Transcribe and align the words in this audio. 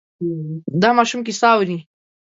دا 0.81 0.89
ماشوم 0.97 1.21
کیسه 1.27 1.47
اوري. 1.55 1.77